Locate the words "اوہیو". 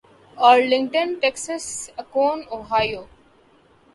2.51-3.01